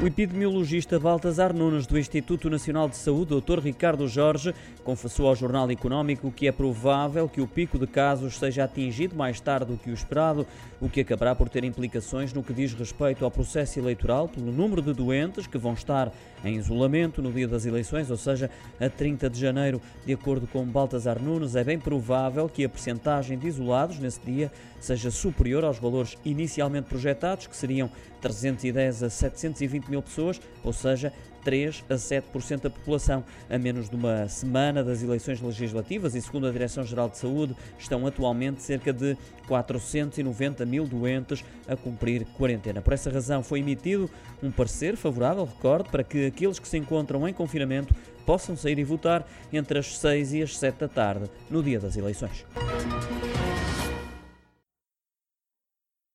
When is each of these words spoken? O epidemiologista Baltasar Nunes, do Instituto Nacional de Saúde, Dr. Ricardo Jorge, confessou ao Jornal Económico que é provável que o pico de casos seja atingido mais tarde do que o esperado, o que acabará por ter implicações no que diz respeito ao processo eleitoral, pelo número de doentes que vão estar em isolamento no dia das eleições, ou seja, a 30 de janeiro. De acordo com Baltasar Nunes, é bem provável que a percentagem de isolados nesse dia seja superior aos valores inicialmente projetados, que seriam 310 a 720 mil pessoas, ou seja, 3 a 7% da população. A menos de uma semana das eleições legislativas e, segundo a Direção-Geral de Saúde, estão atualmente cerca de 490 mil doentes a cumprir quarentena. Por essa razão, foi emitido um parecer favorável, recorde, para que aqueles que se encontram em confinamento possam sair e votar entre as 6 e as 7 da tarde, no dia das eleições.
O 0.00 0.06
epidemiologista 0.06 0.96
Baltasar 0.96 1.52
Nunes, 1.52 1.84
do 1.84 1.98
Instituto 1.98 2.48
Nacional 2.48 2.88
de 2.88 2.96
Saúde, 2.96 3.34
Dr. 3.34 3.58
Ricardo 3.58 4.06
Jorge, 4.06 4.54
confessou 4.84 5.26
ao 5.26 5.34
Jornal 5.34 5.68
Económico 5.72 6.30
que 6.30 6.46
é 6.46 6.52
provável 6.52 7.28
que 7.28 7.40
o 7.40 7.48
pico 7.48 7.76
de 7.76 7.86
casos 7.88 8.38
seja 8.38 8.62
atingido 8.62 9.16
mais 9.16 9.40
tarde 9.40 9.72
do 9.72 9.76
que 9.76 9.90
o 9.90 9.92
esperado, 9.92 10.46
o 10.80 10.88
que 10.88 11.00
acabará 11.00 11.34
por 11.34 11.48
ter 11.48 11.64
implicações 11.64 12.32
no 12.32 12.44
que 12.44 12.52
diz 12.52 12.74
respeito 12.74 13.24
ao 13.24 13.30
processo 13.30 13.80
eleitoral, 13.80 14.28
pelo 14.28 14.52
número 14.52 14.80
de 14.80 14.92
doentes 14.92 15.48
que 15.48 15.58
vão 15.58 15.72
estar 15.72 16.12
em 16.44 16.54
isolamento 16.54 17.20
no 17.20 17.32
dia 17.32 17.48
das 17.48 17.66
eleições, 17.66 18.08
ou 18.08 18.16
seja, 18.16 18.48
a 18.80 18.88
30 18.88 19.28
de 19.28 19.40
janeiro. 19.40 19.82
De 20.06 20.12
acordo 20.12 20.46
com 20.46 20.64
Baltasar 20.64 21.20
Nunes, 21.20 21.56
é 21.56 21.64
bem 21.64 21.78
provável 21.78 22.48
que 22.48 22.64
a 22.64 22.68
percentagem 22.68 23.36
de 23.36 23.48
isolados 23.48 23.98
nesse 23.98 24.20
dia 24.20 24.52
seja 24.78 25.10
superior 25.10 25.64
aos 25.64 25.78
valores 25.78 26.16
inicialmente 26.24 26.88
projetados, 26.88 27.48
que 27.48 27.56
seriam 27.56 27.90
310 28.20 29.02
a 29.02 29.10
720 29.10 29.87
mil 29.88 30.02
pessoas, 30.02 30.40
ou 30.62 30.72
seja, 30.72 31.12
3 31.44 31.84
a 31.88 31.94
7% 31.94 32.62
da 32.62 32.70
população. 32.70 33.24
A 33.48 33.58
menos 33.58 33.88
de 33.88 33.96
uma 33.96 34.28
semana 34.28 34.84
das 34.84 35.02
eleições 35.02 35.40
legislativas 35.40 36.14
e, 36.14 36.20
segundo 36.20 36.46
a 36.46 36.50
Direção-Geral 36.50 37.08
de 37.08 37.18
Saúde, 37.18 37.56
estão 37.78 38.06
atualmente 38.06 38.62
cerca 38.62 38.92
de 38.92 39.16
490 39.46 40.66
mil 40.66 40.86
doentes 40.86 41.44
a 41.66 41.76
cumprir 41.76 42.26
quarentena. 42.36 42.82
Por 42.82 42.92
essa 42.92 43.10
razão, 43.10 43.42
foi 43.42 43.60
emitido 43.60 44.10
um 44.42 44.50
parecer 44.50 44.96
favorável, 44.96 45.44
recorde, 45.44 45.88
para 45.88 46.04
que 46.04 46.26
aqueles 46.26 46.58
que 46.58 46.68
se 46.68 46.76
encontram 46.76 47.26
em 47.26 47.32
confinamento 47.32 47.94
possam 48.26 48.54
sair 48.54 48.78
e 48.78 48.84
votar 48.84 49.26
entre 49.50 49.78
as 49.78 49.98
6 49.98 50.34
e 50.34 50.42
as 50.42 50.58
7 50.58 50.80
da 50.80 50.88
tarde, 50.88 51.30
no 51.48 51.62
dia 51.62 51.80
das 51.80 51.96
eleições. 51.96 52.44